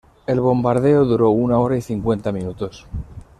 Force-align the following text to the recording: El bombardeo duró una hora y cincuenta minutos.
El 0.25 0.39
bombardeo 0.41 1.05
duró 1.05 1.29
una 1.29 1.59
hora 1.59 1.77
y 1.77 1.81
cincuenta 1.83 2.31
minutos. 2.31 2.87